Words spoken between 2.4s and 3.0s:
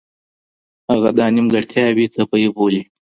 بولي.